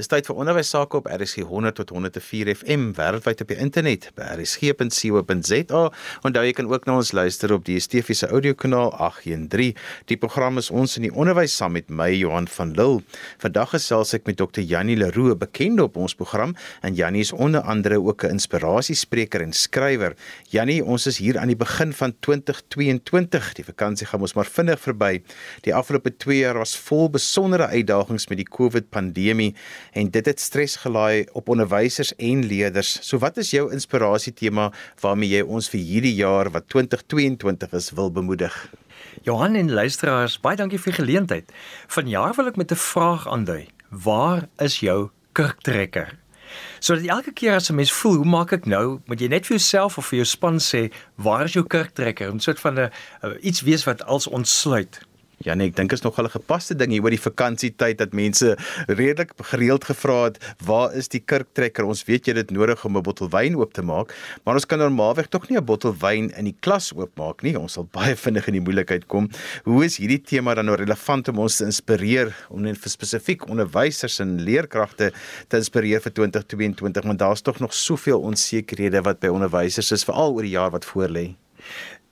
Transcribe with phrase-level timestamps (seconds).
[0.00, 4.06] Dis tyd vir onderwys sake op RSG 100 tot 104 FM wêreldwyd op die internet
[4.16, 5.80] by rsg.co.za.
[6.24, 9.74] Onthou jy kan ook na ons luister op die DSTV se audiokanaal 813.
[10.08, 13.02] Die program is ons in die onderwys saam met my Johan van Lille.
[13.44, 14.62] Vandag gesels ek met Dr.
[14.64, 19.52] Jannie Leroux, bekend op ons program en Jannie is onder andere ook 'n inspirasiespreker en
[19.52, 20.16] skrywer.
[20.48, 23.52] Jannie, ons is hier aan die begin van 2022.
[23.52, 25.20] Die vakansie gaan ons maar vinnig verby.
[25.60, 29.54] Die afgelope 2 jaar was vol besondere uitdagings met die COVID-pandemie
[29.92, 32.98] en dit het stres gelaai op onderwysers en leerders.
[33.02, 37.90] So wat is jou inspirasie tema waarmee jy ons vir hierdie jaar wat 2022 is
[37.90, 38.54] wil bemoedig?
[39.22, 41.52] Johan en luisteraars, baie dankie vir die geleentheid.
[41.88, 43.68] Vanjaar wil ek met 'n vraag aandui.
[43.90, 46.18] Waar is jou kurktrekker?
[46.78, 49.56] Sodat elke keer as 'n mens voel, hoe maak ek nou, moet jy net vir
[49.56, 52.32] jouself of vir jou span sê, waar is jou kurktrekker?
[52.32, 52.90] 'n Soort van 'n
[53.40, 55.00] iets wees wat als ontsluit.
[55.40, 58.58] Ja nee, ek dink is nog 'n gepaste ding hier oor die vakansietyd dat mense
[58.88, 61.84] redelik gereeld gevra het, "Waar is die kurktrekker?
[61.84, 64.12] Ons weet jy dit nodig om 'n bottel wyn oop te maak,
[64.44, 67.58] maar ons kan normaalweg tog nie 'n bottel wyn in die klas oopmaak nie.
[67.58, 69.30] Ons sal baie vinnig in die moeilikheid kom.
[69.64, 73.48] Hoe is hierdie tema dan nou relevant om ons te inspireer om net vir spesifiek
[73.48, 75.12] onderwysers en leerkragte
[75.48, 80.34] te inspireer vir 2022, want daar's tog nog soveel onsekerhede wat by onderwysers is veral
[80.34, 81.34] oor die jaar wat voorlê.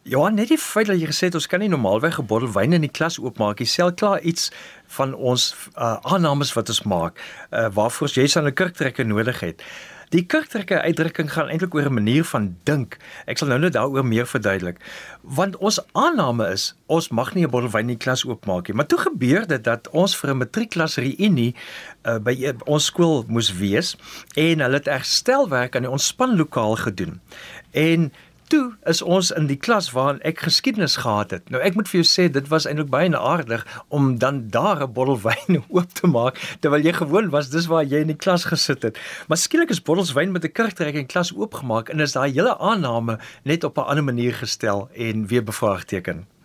[0.08, 2.72] Ja, net die feit dat jy gesê het ons kan nie normaalweg 'n bottel wyn
[2.72, 4.50] in die klas oopmaak nie, sel klaar iets
[4.96, 7.20] van ons uh, aannames wat ons maak,
[7.52, 9.62] uh, waarvoor jy dan 'n kurktrekker nodig het.
[10.08, 12.96] Die kurktrekker uitdrukking gaan eintlik oor 'n manier van dink.
[13.26, 14.80] Ek sal nou net daaroor meer verduidelik.
[15.22, 18.76] Want ons aanname is ons mag nie 'n bottel wyn in die klas oopmaak nie.
[18.76, 21.54] Maar toe gebeur dit dat ons vir 'n matriekklas reünie
[22.04, 23.96] uh, by ons skool moes wees
[24.36, 27.20] en hulle het herstelwerk aan die ontspanlokaal gedoen.
[27.72, 28.12] En
[28.48, 31.50] toe is ons in die klas waarin ek geskiedenis gehad het.
[31.52, 34.92] Nou ek moet vir jou sê dit was eintlik baie aardig om dan daar 'n
[34.92, 38.44] bottel wyn oop te maak terwyl jy gewoon was dis waar jy in die klas
[38.44, 38.98] gesit het.
[39.28, 42.58] Maar skielik is bottels wyn met 'n kurktrek in klas oopgemaak en is daai hele
[42.58, 46.37] aanname net op 'n ander manier gestel en weer bevraagteken.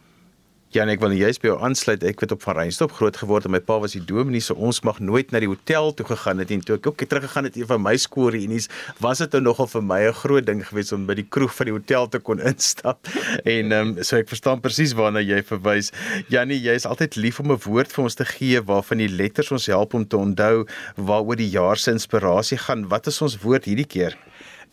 [0.73, 2.01] Ja, ek wil juist by jou aansluit.
[2.01, 4.79] Ek het op Van Reinstop groot geword en my pa was die dominee, so ons
[4.81, 7.69] mag nooit na die hotel toe gegaan het en toe ek ook teruggegaan het een
[7.69, 8.71] van my skoolreunies,
[9.05, 11.69] was dit nou nogal vir my 'n groot ding geweest om by die kroeg van
[11.69, 13.05] die hotel te kon instap.
[13.45, 15.93] En ehm um, so ek verstaan presies waarna jy verwys.
[16.29, 19.51] Jannie, jy is altyd lief om 'n woord vir ons te gee waarvan die letters
[19.51, 20.65] ons help om te onthou
[20.97, 22.89] waaroor die jaar se inspirasie gaan.
[22.89, 24.17] Wat is ons woord hierdie keer?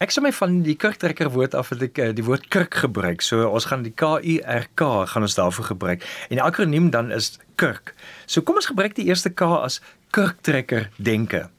[0.00, 3.20] Ek sê my van die kurktrekker woord af dat ek uh, die woord kurk gebruik.
[3.20, 6.06] So ons gaan die K U R K gaan ons daarvoor gebruik.
[6.32, 7.92] En die akroniem dan is kurk.
[8.24, 9.82] So kom ons gebruik die eerste K as
[10.16, 11.50] kurktrekker denke.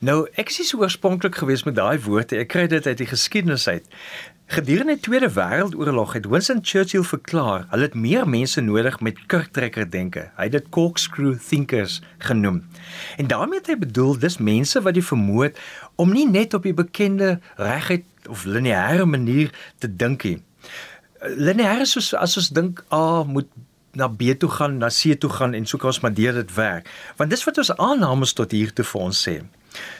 [0.00, 2.38] Nou ek is so oorspronklik geweest met daai woorde.
[2.42, 3.86] Ek kry dit uit die geskiedenis uit.
[4.52, 9.86] Gedurende die Tweede Wêreldoorlog het Winston Churchill verklaar, hulle het meer mense nodig met kurktrekker
[9.90, 10.26] denke.
[10.36, 12.58] Hy het dit corkscrew thinkers genoem.
[13.16, 15.62] En daarmee het hy bedoel dis mense wat die vermoë het
[15.96, 20.42] om nie net op die bekende reguit of lineêre manier te dink nie.
[21.22, 23.48] Lineêr is soos as ons dink A ah, moet
[23.96, 26.54] na B toe gaan, na C toe gaan en so kan ons maar deur dit
[26.54, 26.92] werk.
[27.16, 29.40] Want dis wat ons aannames tot hier toe vir ons sê.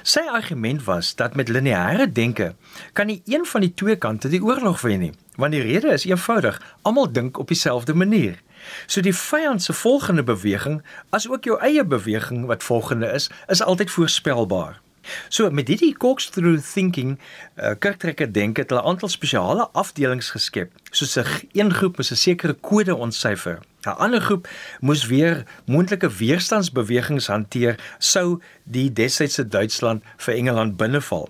[0.02, 2.54] Sy argument was dat met lineêre denke
[2.92, 6.04] kan nie een van die twee kante die oorlog wen nie, want die rede is
[6.04, 8.40] eenvoudig, almal dink op dieselfde manier.
[8.86, 13.62] So die vyand se volgende beweging, as ook jou eie beweging wat volgende is, is
[13.62, 14.80] altyd voorspelbaar.
[15.28, 17.18] So met hierdie corkscrew thinking,
[17.56, 22.16] uh, kerktrekker dink het hulle 'n aantal spesiale afdelings geskep, soos 'n groep met 'n
[22.16, 23.60] sekere kode ontsyfer.
[23.86, 24.48] 'n Ander groep
[24.80, 31.28] moes weer moontlike weerstandsbewegings hanteer sou die destydse Duitsland vir Engeland binneval.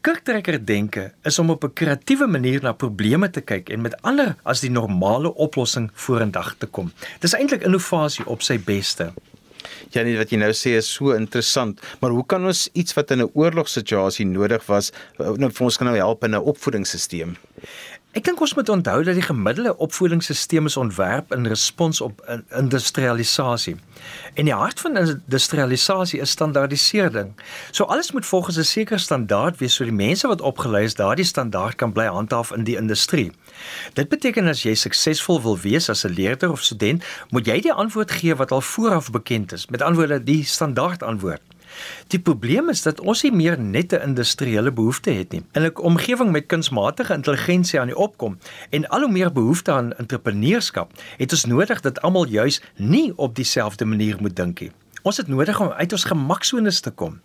[0.00, 4.36] Kerktrekker denke is om op 'n kreatiewe manier na probleme te kyk en met ander
[4.42, 6.92] as die normale oplossing vorendag te kom.
[7.18, 9.12] Dis eintlik innovasie op sy beste.
[9.92, 13.10] Ja, net wat jy nou sê is so interessant, maar hoe kan ons iets wat
[13.10, 17.36] in 'n oorlogssituasie nodig was, nou vir ons kan nou help in 'n opvoedingsstelsel?
[18.12, 22.18] Ek dink ons moet onthou dat die gemiddelde opvoedingsstelsel is ontwerp in respons op
[22.60, 23.78] industrialisasie.
[24.36, 27.30] En die hart van industrialisasie is standaardisering.
[27.70, 31.24] So alles moet volgens 'n sekere standaard wees sodat die mense wat opgelei is daardie
[31.24, 33.32] standaard kan bly handhaaf in die industrie.
[33.94, 37.72] Dit beteken as jy suksesvol wil wees as 'n leerder of student, moet jy die
[37.72, 39.66] antwoord gee wat al vooraf bekend is.
[39.66, 41.40] Met ander woorde, die standaard antwoord.
[42.06, 45.44] Die probleem is dat ons nie meer net 'n industriële behoefte het nie.
[45.52, 48.38] In 'n omgewing met kunsmatige intelligensie aan die opkom
[48.70, 53.34] en al hoe meer behoefte aan entrepreneurskap, het ons nodig dat almal juis nie op
[53.34, 54.72] dieselfde manier moet dink nie.
[55.02, 57.20] Ons het nodig om uit ons gemaksones te kom.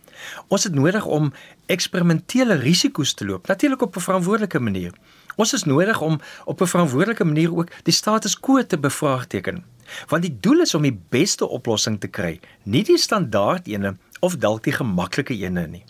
[0.48, 1.34] Ons het nodig om
[1.66, 4.94] eksperimentele risiko's te loop, natuurlik op 'n verantwoordelike manier.
[5.36, 9.64] Ons is nodig om op 'n verantwoordelike manier ook die status quo te bevraagteken.
[10.08, 14.38] Want die doel is om die beste oplossing te kry, nie die standaard ene of
[14.38, 15.84] dalk die gemaklike ene nie.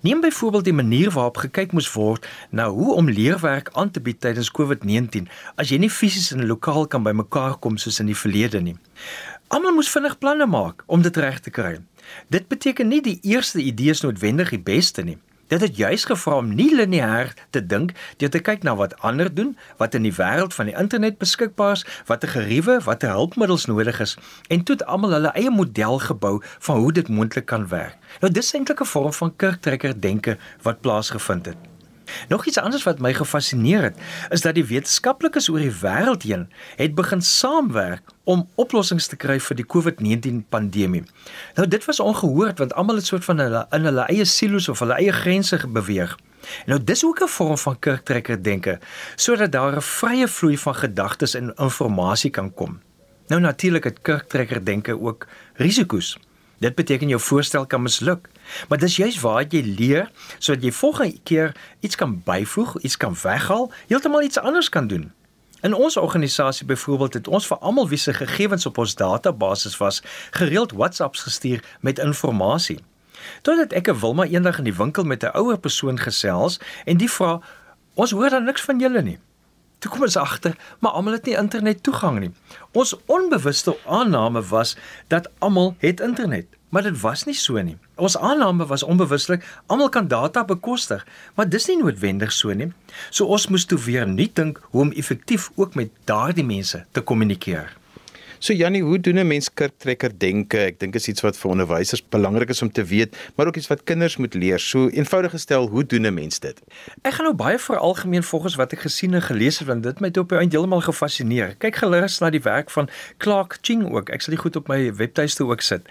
[0.00, 4.20] Neem byvoorbeeld die manier waarop gekyk moes word na hoe om leerwerk aan te bied
[4.20, 5.26] tydens COVID-19
[5.56, 8.76] as jy nie fisies in 'n lokaal kan bymekaar kom soos in die verlede nie.
[9.48, 11.78] Almal moes vinnig planne maak om dit reg te kry.
[12.28, 15.18] Dit beteken nie die eerste idee is noodwendig die beste nie.
[15.46, 19.30] Dit het juis gevra om nie lineêr te dink deur te kyk na wat ander
[19.34, 24.00] doen, wat in die wêreld van die internet beskikbaar is, watter geriewe, watter hulpmiddels nodig
[24.00, 24.16] is
[24.48, 27.94] en toe het almal hulle eie model gebou van hoe dit moontlik kan werk.
[28.20, 31.75] Nou dis eintlik 'n vorm van kurktrekker denke wat plaasgevind het.
[32.28, 33.96] Nog iets anders wat my gefassineer het,
[34.28, 39.38] is dat die wetenskaplikes oor die wêreld heen het begin saamwerk om oplossings te kry
[39.40, 41.04] vir die COVID-19 pandemie.
[41.54, 44.82] Nou dit was ongehoord want almal het soort van hulle in hulle eie silo's of
[44.84, 46.16] hulle eie grense beweeg.
[46.66, 48.78] Nou dis ook 'n vorm van kurktrekker denke
[49.16, 52.80] sodat daar 'n vrye vloei van gedagtes en inligting kan kom.
[53.26, 56.18] Nou natuurlik het kurktrekker denke ook risiko's.
[56.58, 58.28] Dit beteken jou voorstel kan misluk.
[58.68, 63.16] Maar dis juist waar jy leer sodat jy volgende keer iets kan byvoeg, iets kan
[63.22, 65.12] weghaal, heeltemal iets anders kan doen.
[65.60, 70.02] In ons organisasie byvoorbeeld het ons vir almal wie se gegevens op ons database was,
[70.30, 72.82] gereeld WhatsApps gestuur met inligting.
[73.42, 77.10] Totdat ek 'n Wilma eendag in die winkel met 'n ouer persoon gesels en die
[77.10, 77.40] vra:
[77.94, 79.18] "Ons hoor dan niks van julle nie."
[79.78, 82.32] Toe kom ons agter, maar almal het nie internet toegang nie.
[82.72, 84.76] Ons onbewuste aanname was
[85.08, 86.46] dat almal het internet.
[86.68, 87.76] Maar dit was nie so nie.
[87.94, 92.72] Ons aanname was onbewuslik, almal kan data bekostig, maar dis nie noodwendig so nie.
[93.10, 97.00] So ons moes toe weer nuut dink hoe om effektief ook met daardie mense te
[97.00, 97.76] kommunikeer.
[98.38, 100.58] So Jannie, hoe doen 'n mens kurktrekker denke?
[100.58, 103.66] Ek dink is iets wat vir onderwysers belangrik is om te weet, maar ook iets
[103.66, 104.58] wat kinders moet leer.
[104.58, 106.60] So eenvoudig gestel, hoe doen 'n mens dit?
[107.02, 110.10] Ek gaan nou baie veralgemeen volgens wat ek gesien en gelees het, want dit my
[110.10, 111.54] toe op 'n eind heeltemal gefassineer.
[111.58, 112.88] Kyk gerus na die werk van
[113.18, 114.10] Clark Ching ook.
[114.10, 115.88] Ek sal dit goed op my webtuiste ook sit.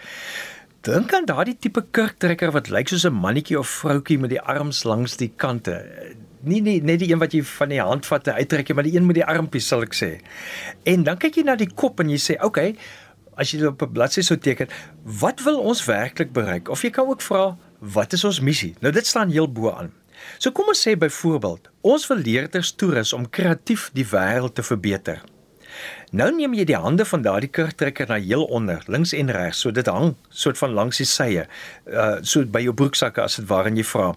[0.86, 4.84] Dink aan daardie tipe kurktrekker wat lyk soos 'n mannetjie of vroutjie met die arms
[4.84, 5.82] langs die kante.
[6.44, 8.96] Nie nie net die een wat jy van die hand vat en uittrek maar die
[8.96, 10.22] een met die armpies sal ek sê.
[10.84, 12.76] En dan kyk jy na die kop en jy sê, "Oké, okay,
[13.36, 14.68] as jy dit op 'n bladsy sou teken,
[15.04, 18.94] wat wil ons werklik bereik?" Of jy kan ook vra, "Wat is ons missie?" Nou
[18.94, 19.92] dit staan heel bo aan.
[20.38, 25.22] So kom ons sê byvoorbeeld, ons wil leerders toerus om kreatief die wêreld te verbeter.
[26.16, 29.72] Nou neem jy die hande van daardie kurktrekker na heel onder, links en regs, so
[29.76, 31.46] dit hang soort van langs die sye.
[31.90, 34.14] Uh so by jou broeksakke as dit waar en jy vra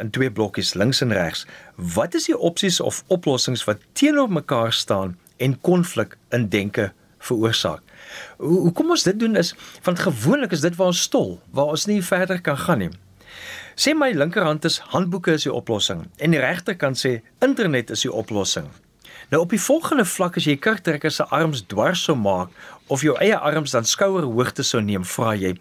[0.00, 1.44] in twee blokkies links en regs,
[1.76, 7.82] wat is die opsies of oplossings wat teenoor mekaar staan en konflik in denke veroorsaak?
[8.38, 9.54] Hoe hoe kom ons dit doen is
[9.84, 12.92] want gewoonlik is dit waar ons stol, waar ons nie verder kan gaan nie.
[13.76, 18.12] Sê my linkerhand is handboeke is die oplossing en die regterkant sê internet is die
[18.12, 18.68] oplossing.
[19.32, 22.50] Nou op die volgende vlak as jy kurktrekker se arms dwars sou maak
[22.92, 25.54] of jou eie arms dan skouerhoogte sou neem, vra jy,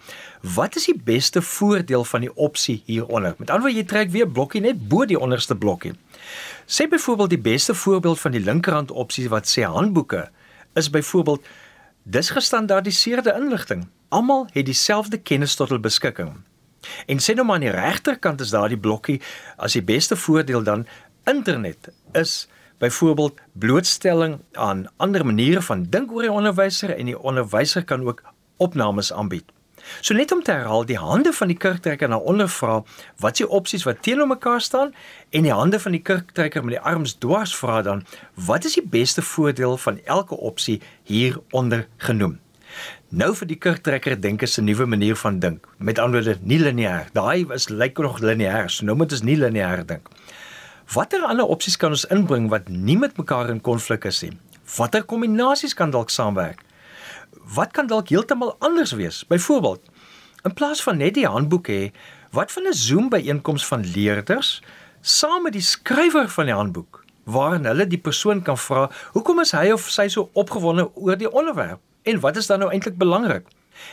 [0.58, 3.38] wat is die beste voordeel van die opsie hieronder?
[3.40, 5.94] Met ander woorde, jy trek weer blokkie net bo die onderste blokkie.
[6.68, 10.28] Sê byvoorbeeld die beste voorbeeld van die linkerhand opsie wat sê handboeke
[10.76, 11.48] is byvoorbeeld
[12.04, 13.88] dis gestandaardiseerde inligting.
[14.12, 16.42] Almal het dieselfde kennis tot hul beskikking.
[17.08, 19.22] En sê nou maar aan die regterkant is daardie blokkie
[19.56, 20.90] as die beste voordeel dan
[21.24, 22.42] internet is
[22.82, 28.24] byvoorbeeld blootstelling aan ander maniere van dink oor die onderwyser en die onderwyser kan ook
[28.58, 29.46] opnames aanbied.
[30.02, 32.82] So net om te herhaal, die hande van die kurktrekker na onder vra
[33.22, 34.94] wat se opsies wat teenoor mekaar staan
[35.30, 38.06] en die hande van die kurktrekker met die arms dwars vra dan
[38.50, 42.40] wat is die beste voordeel van elke opsie hieronder genoem.
[43.10, 45.68] Nou vir die kurktrekker dink is 'n nuwe manier van dink.
[45.78, 47.10] Met ander woorde, nie lineêr.
[47.14, 48.70] Daai is lyk nog lineêr.
[48.70, 50.10] So nou moet ons nie lineêr dink.
[50.92, 54.34] Watter ander opsies kan ons inbring wat nie met mekaar in konflik is nie?
[54.76, 56.66] Watter kombinasies kan dalk saamwerk?
[57.56, 59.22] Wat kan dalk heeltemal anders wees?
[59.30, 59.86] Byvoorbeeld,
[60.44, 61.94] in plaas van net die handboek hê,
[62.36, 64.60] wat van 'n Zoom byeenkoms van leerders
[65.02, 69.52] saam met die skrywer van die handboek waarin hulle die persoon kan vra, "Hoekom is
[69.52, 71.80] hy of sy so opgewonde oor die onderwerp?
[72.04, 73.48] En wat is dan nou eintlik belangrik?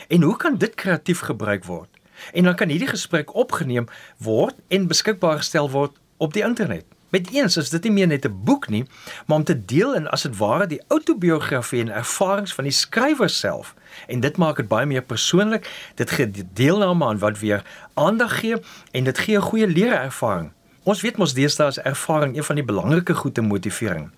[0.09, 1.89] En hoe kan dit kreatief gebruik word?"
[2.33, 3.87] En dan kan hierdie gesprek opgeneem
[4.17, 6.85] word en beskikbaar gestel word op die internet.
[7.09, 8.85] Met eens is dit nie meer net 'n boek nie,
[9.25, 13.29] maar om te deel in as dit ware die outobiografie en ervarings van die skrywer
[13.29, 13.73] self.
[14.07, 15.91] En dit maak dit baie meer persoonlik.
[15.95, 18.55] Dit gee deelname aan wat weer aandag gee
[18.91, 20.51] en dit gee 'n goeie leerervaring.
[20.83, 24.11] Ons weet mos deesdae is ervaring een van die belangrike goed te motivering.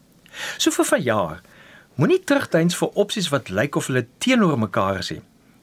[0.57, 1.41] So vir verjaar,
[1.95, 5.21] moenie terugdeins vir opsies wat lyk of hulle teenoor mekaar is nie.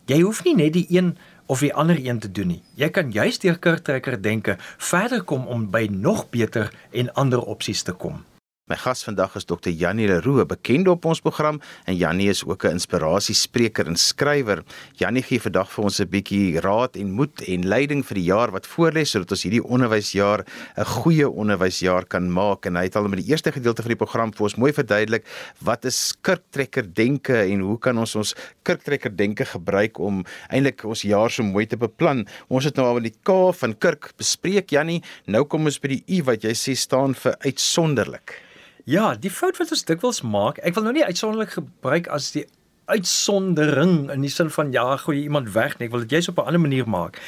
[0.08, 1.12] Jy hoef nie net die een
[1.52, 2.62] of die ander een te doen nie.
[2.80, 7.84] Jy kan juist deur kurktrekker denke verder kom om by nog beter en ander opsies
[7.84, 8.22] te kom.
[8.68, 9.70] My gas vandag is Dr.
[9.72, 11.56] Janie Leroux, bekend op ons program
[11.88, 14.62] en Janie is ook 'n inspirasiespreker en skrywer.
[14.92, 18.50] Janie gee vandag vir ons 'n bietjie raad en moed en leiding vir die jaar
[18.50, 20.44] wat voorlê sodat ons hierdie onderwysjaar
[20.76, 24.04] 'n goeie onderwysjaar kan maak en hy het al met die eerste gedeelte van die
[24.04, 25.24] program vir ons mooi verduidelik
[25.64, 28.34] wat is kurktrekker denke en hoe kan ons ons
[28.64, 32.26] kurktrekker denke gebruik om eintlik ons jaar so mooi te beplan.
[32.48, 35.02] Ons het nou al die K van kurk bespreek Janie.
[35.26, 38.48] Nou kom ons by die U wat jy sê staan vir uitsonderlik.
[38.88, 42.46] Ja, die fout wat ons dikwels maak, ek wil nou nie uitsonderlik gebruik as die
[42.88, 45.90] uitsondering in die sin van ja, gooi iemand weg nie.
[45.90, 47.20] Ek wil dit jy's op 'n ander manier maak.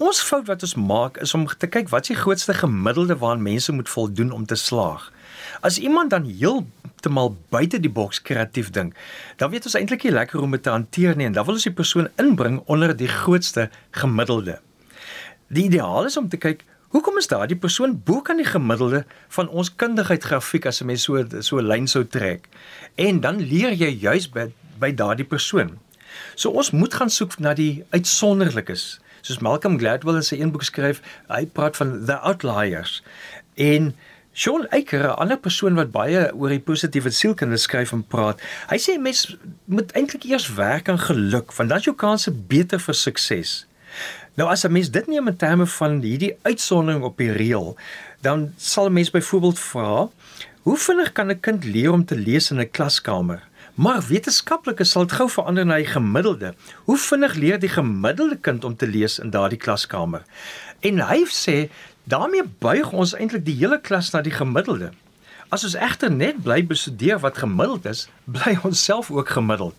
[0.00, 3.42] Ons fout wat ons maak is om te kyk wat is die grootste gemiddelde waaraan
[3.42, 5.12] mense moet voldoen om te slaag.
[5.60, 8.96] As iemand dan heeltemal buite die boks kreatief dink,
[9.36, 11.54] dan weet ons eintlik nie lekker hoe om dit te hanteer nie en dan wil
[11.54, 14.60] ons die persoon inbring onder die grootste gemiddelde.
[15.48, 19.48] Die ideaal is om te kyk Hoekom is daardie persoon bo kan die gemiddelde van
[19.48, 22.48] ons kundigheid grafiek as 'n mens so so 'n lyn sou trek?
[22.94, 25.78] En dan leer jy juis by by daardie persoon.
[26.34, 29.00] So ons moet gaan soek na die uitsonderlikes.
[29.22, 33.02] Soos Malcolm Gladwell in sy een boek skryf, hy praat van the outliers.
[33.54, 33.96] En
[34.32, 38.76] Sean Eiker, 'n ander persoon wat baie oor die positiewe sielkunde skryf en praat, hy
[38.76, 42.94] sê mens moet eintlik eers werk aan geluk, want dan is jou kanse beter vir
[42.94, 43.66] sukses.
[44.34, 47.76] Nou as 'n mens dit neem in terme van hierdie uitsondering op die reël,
[48.20, 50.08] dan sal 'n mens byvoorbeeld vra,
[50.62, 53.42] hoe vinnig kan 'n kind leer om te lees in 'n klaskamer?
[53.74, 56.54] Maar wetenskaplikes sal dit gou verander na die gemiddelde.
[56.84, 60.22] Hoe vinnig leer die gemiddelde kind om te lees in daardie klaskamer?
[60.80, 61.70] En hy sê
[62.04, 64.92] daarmee buig ons eintlik die hele klas na die gemiddelde.
[65.48, 69.76] As ons egter net bly bestudeer wat gemiddeld is, bly ons self ook gemiddeld.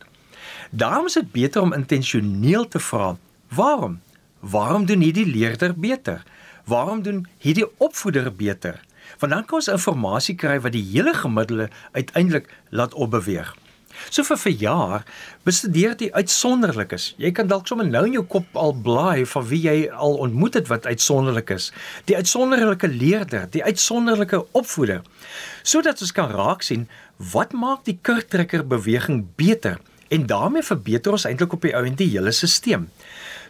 [0.70, 3.16] Daarom is dit beter om intentioneel te vra,
[3.48, 4.00] waarom?
[4.44, 6.24] Waarom doen hierdie leerder beter?
[6.68, 8.82] Waarom doen hierdie opvoeder beter?
[9.20, 13.54] Want dan kan ons inligting kry wat die hele gemiddelde uiteindelik laat opbeweeg.
[14.10, 15.06] So vir verjaar
[15.48, 17.14] bestudeer die uitsonderlik is.
[17.22, 20.60] Jy kan dalk sommer nou in jou kop al blaai van wie jy al ontmoet
[20.60, 21.70] het wat uitsonderlik is.
[22.10, 25.06] Die uitsonderlike leerder, die uitsonderlike opvoeder.
[25.64, 26.90] Sodat ons kan raak sien
[27.32, 29.80] wat maak die kurktrekker beweging beter
[30.14, 32.90] en daarmee verbeter ons eintlik op die ou en die hele stelsel.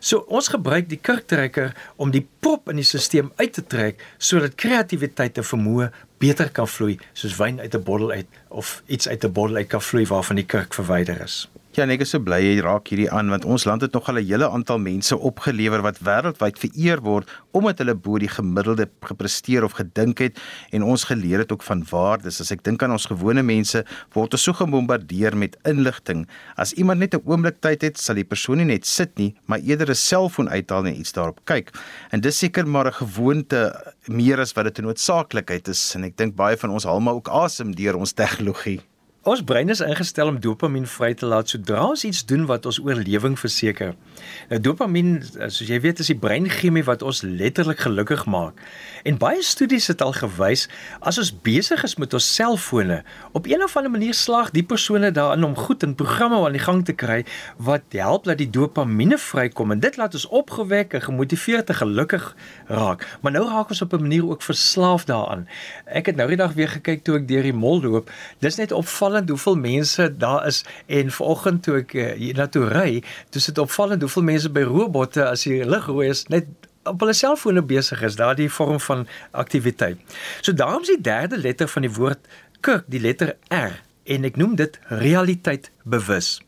[0.04, 4.58] So ons gebruik die kurktrekker om die prop in die stelsel uit te trek sodat
[4.60, 5.88] kreatiwiteit en vermoë
[6.20, 9.70] beter kan vloei soos wyn uit 'n bottel uit of iets uit 'n bottel uit
[9.72, 11.48] kan vloei waarvan die kurk verwyder is.
[11.74, 14.20] Ja, ek is so bly jy raak hierdie aan want ons land het nog al
[14.22, 19.64] 'n hele aantal mense opgelewer wat wêreldwyd vereer word omdat hulle bo die gemiddelde gepresteer
[19.66, 20.38] of gedink het
[20.72, 22.40] en ons geleer het ook van waardes.
[22.42, 26.28] As ek dink aan ons gewone mense word ons so gebombardeer met inligting.
[26.58, 29.60] As iemand net 'n oomblik tyd het, sal die persoon nie net sit nie, maar
[29.60, 31.74] eerder 'n selfoon uithaal en iets daarop kyk.
[32.12, 36.18] En dis seker maar 'n gewoonte meer as wat dit 'n noodsaaklikheid is en ek
[36.18, 38.80] dink baie van ons haal maar ook asem deur ons tegnologie.
[39.24, 42.82] Ons brein is ingestel om dopamien vry te laat sodra ons iets doen wat ons
[42.84, 43.94] oorlewing verseker.
[44.50, 45.14] Nou dopamien,
[45.48, 48.60] soos jy weet, is die breinchemie wat ons letterlik gelukkig maak.
[49.08, 50.66] En baie studies het al gewys
[51.00, 52.98] as ons besig is met ons selfone,
[53.32, 56.64] op een of ander manier slaag die persone daarin om goed in programme aan die
[56.66, 57.22] gang te kry
[57.64, 62.28] wat help dat die dopamien vrykom en dit laat ons opgewek en gemotiveerd en gelukkig
[62.68, 63.08] raak.
[63.24, 65.48] Maar nou raak ons op 'n manier ook verslaaf daaraan.
[65.88, 68.12] Ek het nou die dag weer gekyk toe ek deur die mall loop.
[68.40, 72.48] Dis net opvallend opvallend hoeveel mense daar is en vanoggend toe ek uh, hier na
[72.50, 76.50] toe ry, dis dit opvallend hoeveel mense by robotte as die lig rooi is net
[76.90, 80.02] op hulle selfone besig is, daardie vorm van aktiwiteit.
[80.42, 82.26] So daarom is die derde letter van die woord
[82.66, 86.40] kirk die letter R en ek noem dit realiteit bewus.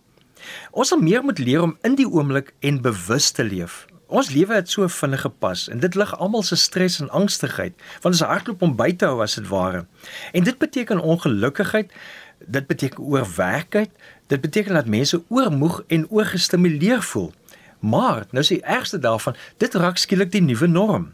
[0.74, 3.86] Ons sal meer moet leer om in die oomblik en bewus te leef.
[4.06, 8.14] Ons lewe het so vinnig gepas en dit lig almal se stres en angstigheid want
[8.14, 9.86] ons hardloop om by te hou as dit ware.
[10.34, 11.90] En dit beteken ongelukkigheid,
[12.48, 13.92] dit beteken oorwerkheid,
[14.28, 17.34] dit beteken dat mense oormoeg en oorgestimuleer voel.
[17.80, 21.14] Maar nou is die ergste daarvan, dit raak skielik die nuwe norm.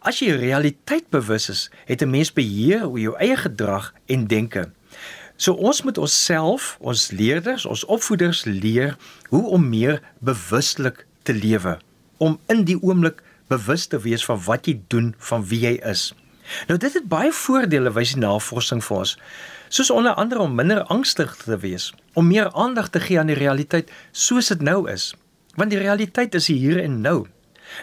[0.00, 4.70] As jy realiteit bewus is, het 'n mens beheer oor jou eie gedrag en denke.
[5.36, 8.96] So ons moet onsself, ons leerders, ons opvoeders leer
[9.28, 11.78] hoe om meer bewustelik te lewe,
[12.16, 16.14] om in die oomblik bewus te wees van wat jy doen, van wie jy is.
[16.68, 19.16] Nou dit het baie voordele wys die navorsing vir ons
[19.68, 23.38] soos onder andere om minder angstig te wees, om meer aandag te gee aan die
[23.38, 25.14] realiteit soos dit nou is,
[25.58, 27.26] want die realiteit is hier en nou.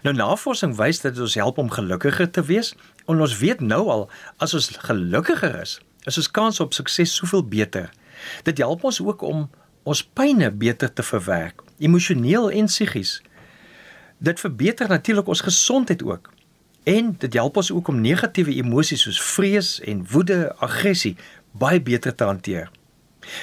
[0.08, 2.72] Nou navorsing wys dat dit ons help om gelukkiger te wees,
[3.06, 4.06] en ons weet nou al
[4.44, 7.92] as ons gelukkiger is, is ons kans op sukses soveel beter.
[8.48, 9.50] Dit help ons ook om
[9.84, 13.18] ons pynne beter te verwerk, emosioneel en psigies.
[14.24, 16.32] Dit verbeter natuurlik ons gesondheid ook.
[16.84, 21.16] En dit help ons ook om negatiewe emosies soos vrees en woede, aggressie
[21.52, 22.72] baie beter te hanteer.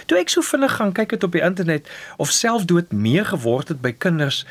[0.07, 1.89] Toe ek so vinnig gaan kyk het op die internet
[2.21, 4.43] of selfdood meer geword het by kinders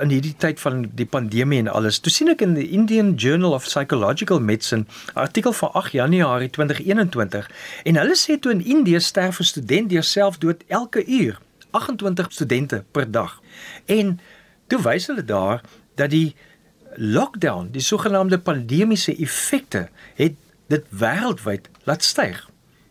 [0.00, 2.00] in hierdie tyd van die pandemie en alles.
[2.00, 6.50] Toe sien ek in die Indian Journal of Psychological Medicine 'n artikel van 8 Januarie
[6.50, 7.50] 2021
[7.84, 11.38] en hulle sê toe in Indië sterf 'n student deur selfdood elke uur,
[11.70, 13.40] 28 studente per dag.
[13.86, 14.20] En
[14.66, 15.60] toe wys hulle daar
[15.94, 16.34] dat die
[16.96, 20.36] lockdown, die sogenaamde pandemiese effekte, het
[20.68, 22.48] dit wêreldwyd laat styg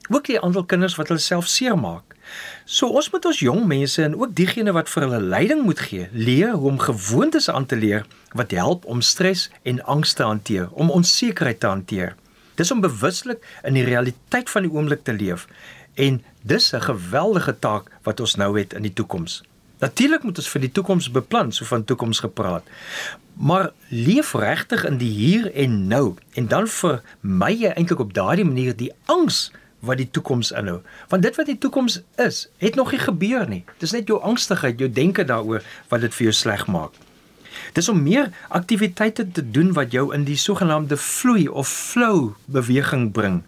[0.07, 2.15] ook die aantal kinders wat hulle self seermaak.
[2.65, 6.07] So ons moet ons jong mense en ook diegene wat vir hulle leiding moet gee,
[6.11, 10.67] leer hoe om gewoontes aan te leer wat help om stres en angs te hanteer,
[10.71, 12.15] om onsekerheid te hanteer.
[12.59, 15.47] Dis om bewuslik in die realiteit van die oomblik te leef
[15.95, 19.43] en dis 'n geweldige taak wat ons nou het in die toekoms.
[19.79, 22.65] Natuurlik moet ons vir die toekoms beplan, so van toekoms gepraat.
[23.37, 28.45] Maar leef regtig in die hier en nou en dan vir my eintlik op daardie
[28.45, 29.51] manier die angs
[29.85, 30.79] wat die toekoms inhou.
[31.11, 33.63] Want dit wat die toekoms is, het nog nie gebeur nie.
[33.77, 36.97] Dis net jou angstigheid, jou denke daaroor wat dit vir jou sleg maak.
[37.73, 43.11] Dis om meer aktiwiteite te doen wat jou in die sogenaamde vloei of flow beweging
[43.11, 43.43] bring.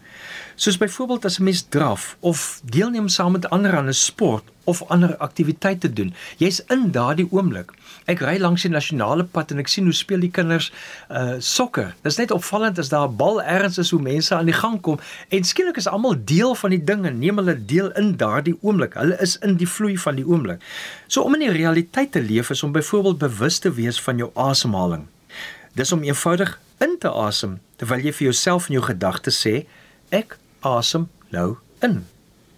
[0.60, 4.84] Soos byvoorbeeld as 'n mens draf of deelneem saam met ander aan 'n sport of
[4.88, 6.14] ander aktiwiteite doen.
[6.38, 7.72] Jy's in daardie oomblik.
[8.06, 10.72] Ek ry langs die nasionale pad en ek sien hoe speel die kinders
[11.10, 11.96] uh sokker.
[12.02, 14.82] Dit is net opvallend as daar 'n bal ergens is hoe mense aan die gang
[14.82, 15.00] kom
[15.30, 18.94] en skielik is almal deel van die ding en neem hulle deel in daardie oomblik.
[18.94, 20.60] Hulle is in die vloei van die oomblik.
[21.08, 24.32] So om in die realiteit te leef is om byvoorbeeld bewus te wees van jou
[24.34, 25.08] asemhaling.
[25.74, 29.66] Dis om eenvoudig in te asem terwyl jy vir jouself en jou gedagtes sê
[30.10, 32.06] ek asem nou in.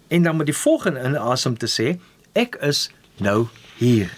[0.08, 1.98] En dan met die volgende inasem te sê
[2.32, 4.10] ek is nou hier.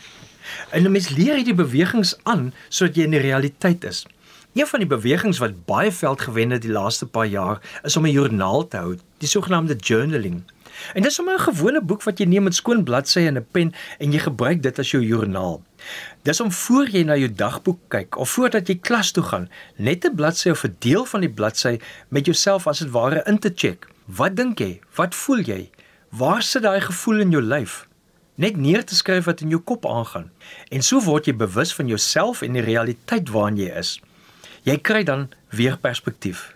[0.71, 4.07] En 'n mens leer hierdie bewegings aan sodat jy in die realiteit is.
[4.55, 8.07] Een van die bewegings wat baie veld gewen het die laaste paar jaar is om
[8.07, 10.43] 'n joernaal te hou, die sogenaamde journaling.
[10.95, 13.47] En dit is sommer 'n gewone boek wat jy neem met skoon bladsye en 'n
[13.51, 15.63] pen en jy gebruik dit as jou joernaal.
[16.23, 20.05] Dis om voor jy na jou dagboek kyk of voordat jy klas toe gaan, net
[20.05, 23.53] 'n bladsy of 'n deel van die bladsy met jouself as dit ware in te
[23.55, 23.89] check.
[24.07, 24.81] Wat dink jy?
[24.97, 25.71] Wat voel jy?
[26.11, 27.87] Waar sit daai gevoel in jou lyf?
[28.35, 30.31] net neer te skryf wat in jou kop aangaan.
[30.75, 33.97] En so word jy bewus van jouself en die realiteit waarin jy is.
[34.67, 36.51] Jy kry dan weer perspektief.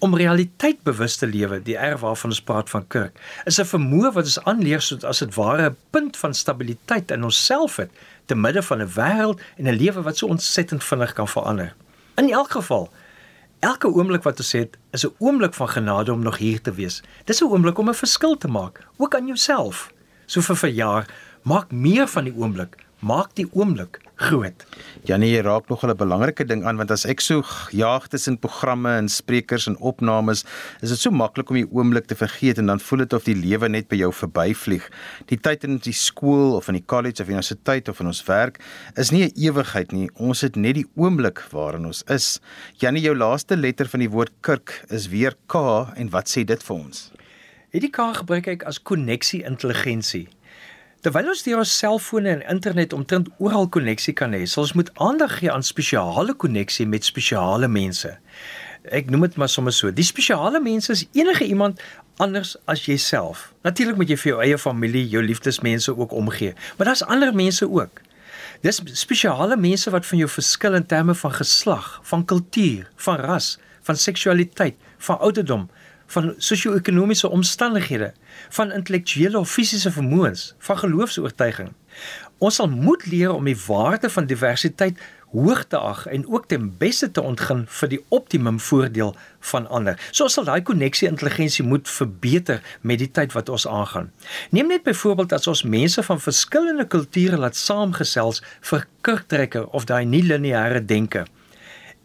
[0.00, 4.12] Om realiteit bewus te lewe, die erf waarvan ons praat van kerk, is 'n vermoë
[4.14, 7.90] wat ons aanleer sodat as dit ware 'n punt van stabiliteit in onsself het
[8.26, 11.74] te midde van 'n wêreld en 'n lewe wat so ontsettend vinnig kan verander.
[12.14, 12.92] In elk geval,
[13.58, 17.02] elke oomblik wat ons het, is 'n oomblik van genade om nog hier te wees.
[17.24, 19.94] Dis 'n oomblik om 'n verskil te maak, ook aan jouself
[20.26, 21.06] so vir verjaar,
[21.42, 24.64] maak meer van die oomblik, maak die oomblik groot.
[25.06, 28.88] Janie, jy raak nog 'n belangrike ding aan want as ek so jaag tussen programme
[28.88, 30.44] en sprekers en opnames,
[30.80, 33.34] is dit so maklik om die oomblik te vergeet en dan voel dit of die
[33.34, 34.90] lewe net by jou verbyvlieg.
[35.26, 38.58] Die tyd in die skool of in die college of universiteit of in ons werk
[38.96, 40.10] is nie 'n ewigheid nie.
[40.14, 42.40] Ons het net die oomblik waarin ons is.
[42.78, 45.54] Janie, jou laaste letter van die woord kirk is weer K
[45.96, 47.10] en wat sê dit vir ons?
[47.72, 50.28] Hierdie kaart gebruik ek as koneksie intelligensie.
[51.06, 54.88] Terwyl ons deur ons selfone en internet omtrent oral koneksie kan hê, sal ons moet
[54.98, 58.10] aandag gee aan spesiale koneksie met spesiale mense.
[58.90, 59.92] Ek noem dit maar sommer so.
[59.94, 61.78] Die spesiale mense is enige iemand
[62.18, 63.52] anders as jouself.
[63.62, 67.70] Natuurlik moet jy vir jou eie familie, jou liefdesmense ook omgee, maar daar's ander mense
[67.70, 68.02] ook.
[68.66, 73.52] Dis spesiale mense wat van jou verskil in terme van geslag, van kultuur, van ras,
[73.86, 74.74] van seksualiteit,
[75.06, 75.68] van ouderdom,
[76.06, 78.12] van sosio-ekonomiese omstandighede,
[78.48, 81.72] van intellektuele of fisiese vermoëns, van geloofs-oortuiging.
[82.38, 85.00] Ons sal moet leer om die waarde van diversiteit
[85.32, 89.14] hoog te ag en ook ten beste te ontgin vir die optimum voordeel
[89.50, 89.98] van ander.
[90.10, 94.12] So ons sal daai koneksie intelligensie moet verbeter met die tyd wat ons aangaan.
[94.50, 100.04] Neem net byvoorbeeld as ons mense van verskillende kulture laat saamgesels vir kurktrekker of daai
[100.04, 101.26] nie-lineêre denke.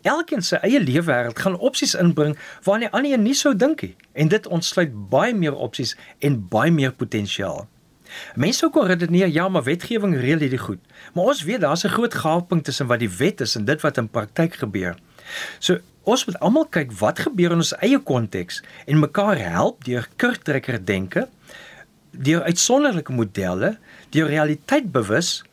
[0.01, 4.31] Elkeen se eie leefwêreld gaan opsies inbring waarna die ander nie sou dink nie en
[4.33, 7.67] dit ontsluit baie meer opsies en baie meer potensiaal.
[8.35, 10.81] Mense sou kon redeneer ja, maar wetgewing reël hierdie goed.
[11.13, 13.97] Maar ons weet daar's 'n groot gaping tussen wat die wet is en dit wat
[13.97, 14.95] in praktyk gebeur.
[15.59, 20.07] So ons moet almal kyk wat gebeur in ons eie konteks en mekaar help deur
[20.15, 21.27] kurtrekker denke,
[22.11, 23.77] deur uitsonderlike modelle,
[24.09, 25.43] deur realiteit bewus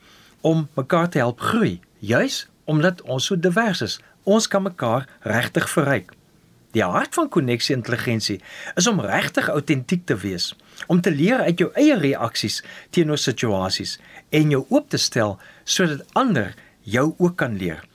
[0.40, 5.68] om mekaar te help groei, juis omdat ons so divers is ons kan mekaar regtig
[5.72, 6.12] verryk.
[6.76, 8.38] Die hart van koneksie intelligensie
[8.76, 10.52] is om regtig autentiek te wees,
[10.86, 12.60] om te leer uit jou eie reaksies
[12.92, 13.96] teenoor situasies
[14.36, 16.52] en jou oop te stel sodat ander
[16.84, 17.87] jou ook kan leer.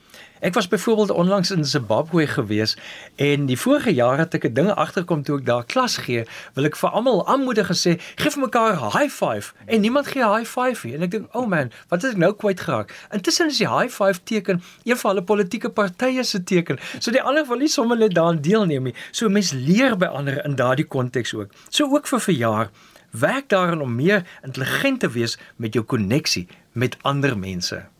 [0.44, 2.76] Ek was byvoorbeeld onlangs in Zimbabwe gewees
[3.16, 6.76] en die vorige jare het ek dinge agterkom toe ek daar klas gee, wil ek
[6.76, 10.50] vir almal aanmoedig gesê, gee vir mekaar 'n high five en niemand gee 'n high
[10.50, 10.94] five nie.
[10.94, 13.88] En ek dink, "Oh man, wat het ek nou kwyt geraak?" Intussen is die high
[13.88, 16.78] five teken een van hulle politieke partye se teken.
[16.98, 18.94] So die ander wil nie sommer net daaraan deelneem nie.
[19.10, 21.50] So mens leer by ander in daardie konteks ook.
[21.68, 22.70] So ook vir verjaar
[23.10, 27.93] werk daaraan om meer intelligent te wees met jou koneksie met ander mense.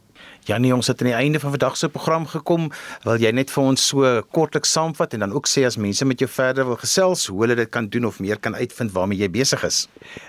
[0.44, 2.66] Janie, ons het aan die einde van vandag se program gekom.
[3.06, 6.20] Wil jy net vir ons so kortliks saamvat en dan ook sê as mense met
[6.20, 9.30] jou verder wil gesels, hoe hulle dit kan doen of meer kan uitvind waarmee jy
[9.32, 9.86] besig is?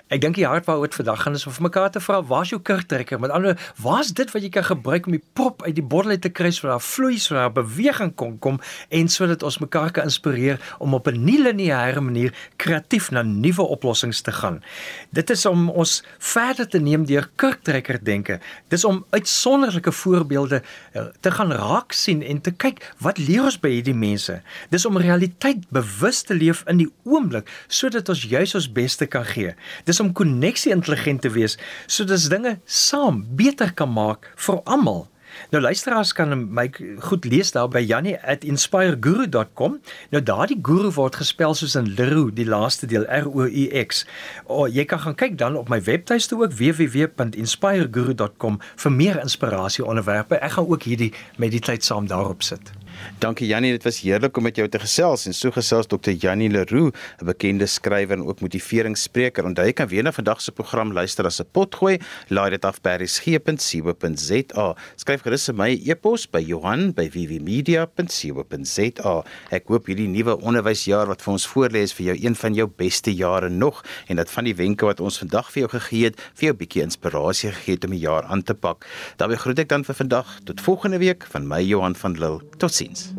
[0.08, 2.54] Ek dink die hart waaroor dit vandag gaan is om vir mekaar te vra, waar's
[2.54, 3.20] jou kurktrekker?
[3.20, 6.24] Met ander, waar's dit wat jy kan gebruik om die prop uit die bottel uit
[6.24, 8.62] te kry sodat daar vloei, sodat daar beweging kon kom
[8.96, 13.68] en sodat ons mekaar kan inspireer om op 'n nie lineêre manier kreatief na nuwe
[13.68, 14.64] oplossings te gaan.
[15.12, 18.40] Dit is om ons verder te neem deur kurktrekker denke.
[18.70, 23.60] Dis om uitsonderlike voorbeelde eh, te gaan raak sien en te kyk wat leer ons
[23.62, 24.38] by hierdie mense.
[24.74, 29.26] Dis om realiteit bewus te leef in die oomblik sodat ons juis ons beste kan
[29.28, 29.56] gee.
[29.90, 35.06] Dis om koneksie intelligent te wees sodat ons dinge saam beter kan maak vir almal.
[35.50, 39.82] Nou luisteraars kan my goed lees daar by jannie@inspireguru.com.
[40.10, 44.06] Nou daardie guru word gespel soos in Leroux, die laaste deel R O U X.
[44.48, 50.36] O, jy kan gaan kyk dan op my webtuiste ook www.inspireguru.com vir meer inspirasie onderwerpe.
[50.36, 52.72] Ek gaan ook hierdie mediteit saam daarop sit.
[53.20, 56.12] Dankie Jannie, dit was heerlik om met jou te gesels en so gesels Dr.
[56.12, 59.46] Jannie Leroux, 'n bekende skrywer en ook motiveringsspreker.
[59.46, 62.00] Onthou jy kan weer na vandag se program luister as 'n potgooi.
[62.30, 64.76] Laai dit af by resgep.co.za.
[64.96, 69.24] Skryf gerus vir my e-pos by Johan@vvmedia.co.za.
[69.52, 72.68] Ek hoop hierdie nuwe onderwysjaar wat vir ons voorlê is vir jou een van jou
[72.68, 76.22] beste jare nog en dat van die wenke wat ons vandag vir jou gegee het,
[76.34, 78.86] vir jou 'n bietjie inspirasie gegee het om die jaar aan te pak.
[79.18, 80.40] daarmee groet ek dan vir vandag.
[80.44, 82.42] Tot volgende week van my Johan van Lille.
[82.58, 82.85] Totsiens.
[82.86, 83.14] things.